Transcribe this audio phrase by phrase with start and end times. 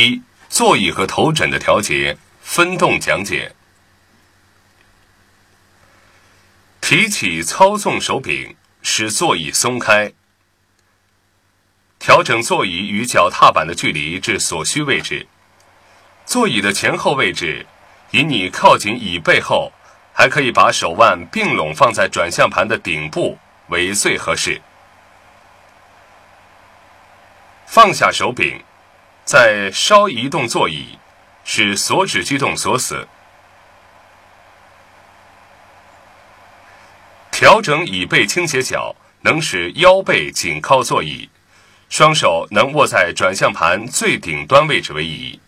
[0.00, 3.54] 一、座椅和头枕的调节，分动讲解。
[6.80, 10.12] 提起操纵手柄，使座椅松开。
[11.98, 15.26] 调整座椅与脚踏板的距离至所需位置。
[16.24, 17.66] 座椅的前后位置，
[18.10, 19.70] 以你靠近椅背后，
[20.14, 23.38] 还可以把手腕并拢放在转向盘的顶部
[23.68, 24.62] 为最合适。
[27.66, 28.64] 放下手柄，
[29.30, 30.98] 在稍移动座椅，
[31.44, 33.06] 使锁止机动锁死。
[37.30, 41.30] 调整椅背倾斜角，能使腰背紧靠座椅，
[41.88, 45.38] 双手能握在转向盘最顶端位置为宜。